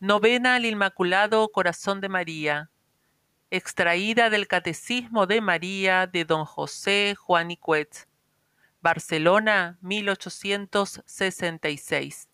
Novena 0.00 0.54
al 0.54 0.64
Inmaculado 0.64 1.48
Corazón 1.48 2.00
de 2.00 2.08
María. 2.08 2.70
Extraída 3.50 4.30
del 4.30 4.46
Catecismo 4.46 5.26
de 5.26 5.40
María 5.40 6.06
de 6.06 6.24
don 6.24 6.44
José 6.44 7.16
Juan 7.18 7.50
Icuet. 7.50 8.06
Barcelona, 8.80 9.76
1866. 9.80 12.28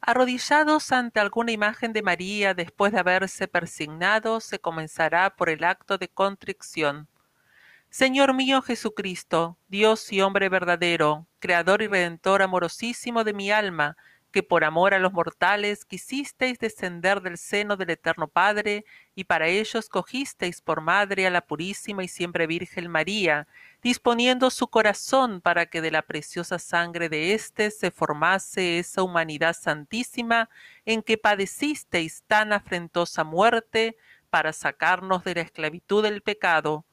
Arrodillados 0.00 0.90
ante 0.90 1.20
alguna 1.20 1.52
imagen 1.52 1.92
de 1.92 2.00
María 2.00 2.54
después 2.54 2.92
de 2.92 3.00
haberse 3.00 3.46
persignado, 3.46 4.40
se 4.40 4.58
comenzará 4.58 5.36
por 5.36 5.50
el 5.50 5.64
acto 5.64 5.98
de 5.98 6.08
contrición. 6.08 7.08
Señor 7.90 8.32
mío 8.32 8.62
Jesucristo, 8.62 9.58
Dios 9.68 10.14
y 10.14 10.22
hombre 10.22 10.48
verdadero, 10.48 11.26
Creador 11.40 11.82
y 11.82 11.88
Redentor 11.88 12.40
amorosísimo 12.40 13.22
de 13.22 13.34
mi 13.34 13.50
alma, 13.50 13.98
que 14.30 14.42
por 14.42 14.64
amor 14.64 14.94
a 14.94 14.98
los 14.98 15.12
mortales 15.12 15.84
quisisteis 15.84 16.58
descender 16.58 17.20
del 17.22 17.38
seno 17.38 17.76
del 17.76 17.90
Eterno 17.90 18.28
Padre, 18.28 18.84
y 19.14 19.24
para 19.24 19.48
ello 19.48 19.78
escogisteis 19.78 20.60
por 20.60 20.80
madre 20.80 21.26
a 21.26 21.30
la 21.30 21.40
purísima 21.40 22.04
y 22.04 22.08
siempre 22.08 22.46
Virgen 22.46 22.88
María, 22.90 23.48
disponiendo 23.82 24.50
su 24.50 24.68
corazón 24.68 25.40
para 25.40 25.66
que 25.66 25.80
de 25.80 25.90
la 25.90 26.02
preciosa 26.02 26.58
sangre 26.58 27.08
de 27.08 27.34
éste 27.34 27.70
se 27.70 27.90
formase 27.90 28.78
esa 28.78 29.02
humanidad 29.02 29.54
santísima 29.54 30.50
en 30.84 31.02
que 31.02 31.18
padecisteis 31.18 32.22
tan 32.26 32.52
afrentosa 32.52 33.24
muerte 33.24 33.96
para 34.30 34.52
sacarnos 34.52 35.24
de 35.24 35.36
la 35.36 35.40
esclavitud 35.42 36.02
del 36.02 36.22
pecado 36.22 36.84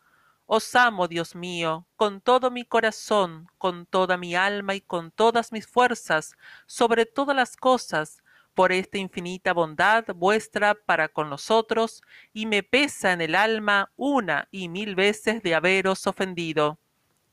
os 0.46 0.76
amo, 0.76 1.08
Dios 1.08 1.36
mío, 1.36 1.88
con 1.96 2.22
todo 2.22 2.52
mi 2.52 2.66
corazón, 2.66 3.48
con 3.58 3.86
toda 3.86 4.18
mi 4.18 4.36
alma 4.36 4.76
y 4.76 4.82
con 4.82 5.12
todas 5.12 5.52
mis 5.52 5.68
fuerzas, 5.68 6.36
sobre 6.68 7.06
todas 7.06 7.36
las 7.36 7.58
cosas, 7.58 8.22
por 8.54 8.72
esta 8.72 8.98
infinita 8.98 9.54
bondad 9.54 10.06
vuestra 10.16 10.76
para 10.76 11.10
con 11.10 11.30
nosotros, 11.30 12.02
y 12.32 12.46
me 12.46 12.64
pesa 12.64 13.12
en 13.12 13.22
el 13.22 13.36
alma 13.36 13.92
una 13.96 14.48
y 14.52 14.70
mil 14.70 14.96
veces 14.96 15.44
de 15.44 15.56
haberos 15.56 16.08
ofendido. 16.08 16.80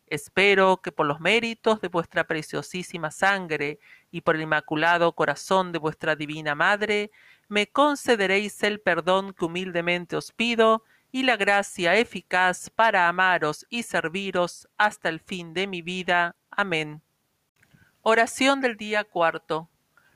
Espero 0.07 0.83
que 0.83 0.93
por 0.93 1.07
los 1.07 1.21
méritos 1.21 1.81
de 1.81 1.89
vuestra 1.89 2.25
preciosísima 2.25 3.11
sangre 3.11 3.79
y 4.11 4.21
por 4.21 4.37
el 4.37 4.43
inmaculado 4.43 5.15
corazón 5.15 5.73
de 5.73 5.79
vuestra 5.79 6.17
divina 6.17 6.55
Madre, 6.55 7.11
me 7.49 7.69
concederéis 7.69 8.63
el 8.63 8.81
perdón 8.81 9.33
que 9.33 9.45
humildemente 9.47 10.17
os 10.17 10.33
pido, 10.33 10.85
y 11.13 11.25
la 11.25 11.37
gracia 11.37 11.95
eficaz 11.97 12.71
para 12.71 13.07
amaros 13.07 13.67
y 13.69 13.83
serviros 13.83 14.67
hasta 14.79 15.11
el 15.11 15.21
fin 15.21 15.53
de 15.53 15.67
mi 15.67 15.83
vida. 15.83 16.35
Amén. 16.51 17.03
Oración 18.01 18.63
del 18.63 18.79
día 18.79 19.05
cuarto. 19.05 19.69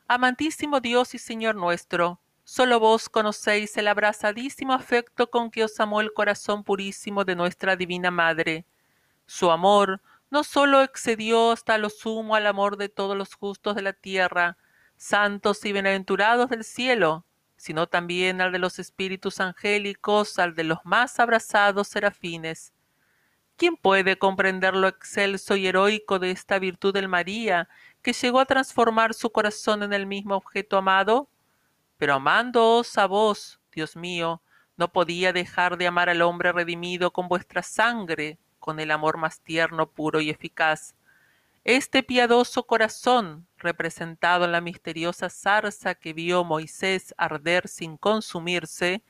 Amantísimo 0.08 0.80
Dios 0.80 1.14
y 1.14 1.18
Señor 1.18 1.54
nuestro, 1.54 2.18
solo 2.44 2.80
vos 2.80 3.10
conocéis 3.10 3.76
el 3.76 3.88
abrazadísimo 3.88 4.72
afecto 4.72 5.30
con 5.30 5.50
que 5.50 5.64
os 5.64 5.78
amó 5.80 6.00
el 6.00 6.14
corazón 6.14 6.64
purísimo 6.64 7.26
de 7.26 7.36
nuestra 7.36 7.76
Divina 7.76 8.10
Madre. 8.10 8.64
Su 9.26 9.50
amor 9.50 10.00
no 10.30 10.44
sólo 10.44 10.80
excedió 10.80 11.52
hasta 11.52 11.76
lo 11.76 11.90
sumo 11.90 12.34
al 12.36 12.46
amor 12.46 12.78
de 12.78 12.88
todos 12.88 13.16
los 13.16 13.34
justos 13.34 13.76
de 13.76 13.82
la 13.82 13.92
tierra, 13.92 14.56
santos 14.96 15.62
y 15.66 15.72
bienaventurados 15.72 16.48
del 16.48 16.64
cielo, 16.64 17.25
sino 17.56 17.86
también 17.86 18.40
al 18.40 18.52
de 18.52 18.58
los 18.58 18.78
espíritus 18.78 19.40
angélicos, 19.40 20.38
al 20.38 20.54
de 20.54 20.64
los 20.64 20.78
más 20.84 21.18
abrazados 21.18 21.88
serafines. 21.88 22.72
¿Quién 23.56 23.76
puede 23.76 24.18
comprender 24.18 24.74
lo 24.74 24.86
excelso 24.86 25.56
y 25.56 25.66
heroico 25.66 26.18
de 26.18 26.30
esta 26.30 26.58
virtud 26.58 26.92
del 26.92 27.08
María, 27.08 27.68
que 28.02 28.12
llegó 28.12 28.40
a 28.40 28.44
transformar 28.44 29.14
su 29.14 29.32
corazón 29.32 29.82
en 29.82 29.94
el 29.94 30.06
mismo 30.06 30.36
objeto 30.36 30.76
amado? 30.76 31.30
Pero 31.96 32.14
amándoos 32.14 32.98
a 32.98 33.06
vos, 33.06 33.58
Dios 33.72 33.96
mío, 33.96 34.42
no 34.76 34.92
podía 34.92 35.32
dejar 35.32 35.78
de 35.78 35.86
amar 35.86 36.10
al 36.10 36.20
hombre 36.20 36.52
redimido 36.52 37.12
con 37.12 37.28
vuestra 37.28 37.62
sangre, 37.62 38.38
con 38.58 38.78
el 38.78 38.90
amor 38.90 39.16
más 39.16 39.40
tierno, 39.40 39.88
puro 39.88 40.20
y 40.20 40.28
eficaz. 40.28 40.94
Este 41.68 42.04
piadoso 42.04 42.64
corazón, 42.64 43.48
representado 43.58 44.44
en 44.44 44.52
la 44.52 44.60
misteriosa 44.60 45.28
zarza 45.28 45.96
que 45.96 46.12
vio 46.12 46.44
Moisés 46.44 47.12
arder 47.18 47.66
sin 47.66 47.96
consumirse, 47.96 49.02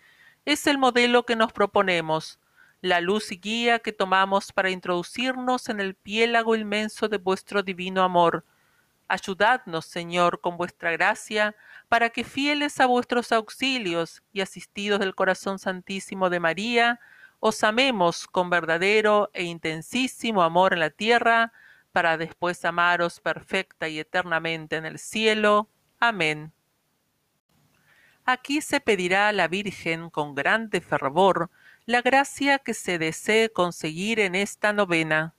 es 0.46 0.66
el 0.66 0.78
modelo 0.78 1.26
que 1.26 1.36
nos 1.36 1.52
proponemos, 1.52 2.40
la 2.80 3.02
luz 3.02 3.30
y 3.30 3.36
guía 3.36 3.80
que 3.80 3.92
tomamos 3.92 4.52
para 4.52 4.70
introducirnos 4.70 5.68
en 5.68 5.80
el 5.80 5.94
piélago 5.94 6.56
inmenso 6.56 7.10
de 7.10 7.18
vuestro 7.18 7.62
divino 7.62 8.02
amor. 8.02 8.46
Ayudadnos, 9.06 9.84
Señor, 9.84 10.40
con 10.40 10.56
vuestra 10.56 10.92
gracia, 10.92 11.54
para 11.90 12.08
que 12.08 12.24
fieles 12.24 12.80
a 12.80 12.86
vuestros 12.86 13.32
auxilios 13.32 14.22
y 14.32 14.40
asistidos 14.40 15.00
del 15.00 15.14
corazón 15.14 15.58
santísimo 15.58 16.30
de 16.30 16.40
María, 16.40 17.00
os 17.38 17.62
amemos 17.62 18.26
con 18.26 18.48
verdadero 18.48 19.28
e 19.34 19.42
intensísimo 19.42 20.42
amor 20.42 20.72
en 20.72 20.80
la 20.80 20.88
tierra, 20.88 21.52
para 21.96 22.18
después 22.18 22.62
amaros 22.66 23.20
perfecta 23.20 23.88
y 23.88 23.98
eternamente 23.98 24.76
en 24.76 24.84
el 24.84 24.98
cielo. 24.98 25.70
Amén. 25.98 26.52
Aquí 28.26 28.60
se 28.60 28.82
pedirá 28.82 29.28
a 29.28 29.32
la 29.32 29.48
Virgen 29.48 30.10
con 30.10 30.34
grande 30.34 30.82
fervor 30.82 31.50
la 31.86 32.02
gracia 32.02 32.58
que 32.58 32.74
se 32.74 32.98
desee 32.98 33.50
conseguir 33.50 34.20
en 34.20 34.34
esta 34.34 34.74
novena. 34.74 35.34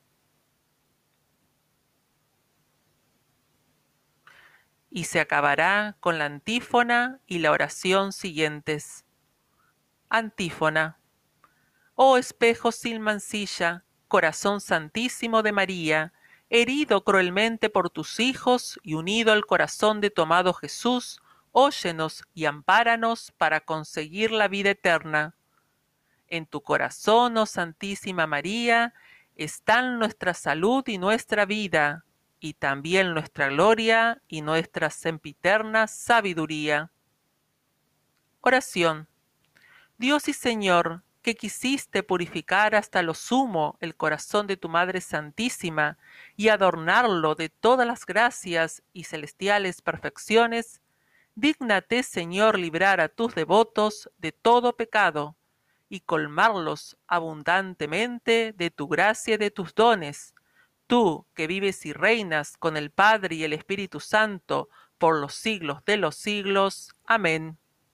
Y 4.90 5.04
se 5.04 5.20
acabará 5.20 5.96
con 6.00 6.18
la 6.18 6.26
antífona 6.26 7.20
y 7.28 7.38
la 7.38 7.52
oración 7.52 8.12
siguientes. 8.12 9.06
Antífona. 10.10 11.00
Oh 11.94 12.18
espejo 12.18 12.72
sin 12.72 13.00
mancilla, 13.00 13.86
corazón 14.08 14.60
santísimo 14.60 15.44
de 15.44 15.52
María, 15.52 16.14
herido 16.50 17.04
cruelmente 17.04 17.70
por 17.70 17.90
tus 17.90 18.20
hijos 18.20 18.80
y 18.84 18.94
unido 18.94 19.34
al 19.34 19.46
corazón 19.46 20.02
de 20.02 20.10
tu 20.10 20.22
amado 20.22 20.54
Jesús, 20.54 21.22
óyenos 21.52 22.24
y 22.34 22.46
ampáranos 22.46 23.34
para 23.38 23.62
conseguir 23.62 24.32
la 24.32 24.48
vida 24.48 24.72
eterna. 24.72 25.36
En 26.28 26.46
tu 26.46 26.62
corazón, 26.62 27.38
oh 27.38 27.46
Santísima 27.46 28.28
María, 28.28 28.94
están 29.36 30.00
nuestra 30.00 30.34
salud 30.34 30.84
y 30.88 30.98
nuestra 30.98 31.46
vida, 31.46 32.06
y 32.40 32.54
también 32.54 33.14
nuestra 33.14 33.48
gloria 33.50 34.22
y 34.28 34.42
nuestra 34.42 34.90
sempiterna 34.90 35.88
sabiduría. 35.88 36.92
Oración. 38.42 39.08
Dios 39.98 40.28
y 40.28 40.34
Señor, 40.34 41.04
que 41.28 41.36
quisiste 41.36 42.04
purificar 42.04 42.74
hasta 42.74 43.02
lo 43.02 43.14
sumo 43.14 43.78
el 43.82 43.98
corazón 43.98 44.48
de 44.48 44.56
tu 44.56 44.70
Madre 44.70 45.02
Santísima 45.02 45.98
y 46.38 46.48
adornarlo 46.48 47.36
de 47.36 47.50
todas 47.50 47.86
las 47.86 48.06
gracias 48.06 48.82
y 48.94 49.04
celestiales 49.04 49.82
perfecciones, 49.82 50.80
dígnate, 51.36 52.04
Señor, 52.04 52.58
librar 52.58 53.02
a 53.02 53.10
tus 53.10 53.36
devotos 53.36 54.10
de 54.20 54.32
todo 54.32 54.78
pecado 54.78 55.36
y 55.90 56.00
colmarlos 56.00 56.96
abundantemente 57.08 58.54
de 58.56 58.72
tu 58.72 58.88
gracia 58.88 59.34
y 59.34 59.38
de 59.38 59.52
tus 59.52 59.76
dones, 59.76 60.34
tú 60.88 61.26
que 61.34 61.46
vives 61.46 61.86
y 61.86 61.92
reinas 61.92 62.56
con 62.56 62.78
el 62.78 62.90
Padre 62.90 63.36
y 63.36 63.44
el 63.44 63.52
Espíritu 63.52 64.00
Santo 64.00 64.70
por 64.98 65.20
los 65.20 65.34
siglos 65.34 65.84
de 65.84 65.98
los 65.98 66.16
siglos. 66.16 66.96
Amén. 67.04 67.58